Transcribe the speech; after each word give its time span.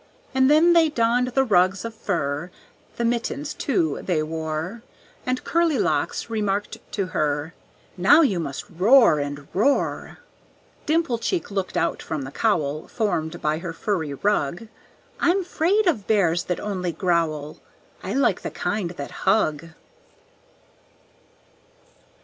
And 0.33 0.49
then 0.49 0.73
they 0.73 0.89
donned 0.89 1.27
the 1.27 1.43
rugs 1.43 1.85
of 1.85 1.93
fur, 1.93 2.49
The 2.95 3.05
mittens, 3.05 3.53
too, 3.53 3.99
they 4.01 4.23
wore; 4.23 4.81
And 5.27 5.43
Curlilocks 5.43 6.27
remarked 6.27 6.79
to 6.93 7.05
her, 7.05 7.53
"Now 7.97 8.21
you 8.23 8.39
must 8.39 8.65
roar 8.67 9.19
and 9.19 9.47
roar." 9.53 10.17
Dimplecheek 10.87 11.51
looked 11.51 11.77
out 11.77 12.01
from 12.01 12.23
the 12.23 12.31
cowl 12.31 12.87
Formed 12.87 13.43
by 13.43 13.59
her 13.59 13.73
furry 13.73 14.15
rug. 14.15 14.67
"I'm 15.19 15.43
'fraid 15.43 15.85
of 15.85 16.07
bears 16.07 16.45
that 16.45 16.59
only 16.59 16.93
growl 16.93 17.59
I 18.01 18.15
like 18.15 18.41
the 18.41 18.49
kind 18.49 18.89
that 18.89 19.11
hug." 19.29 19.67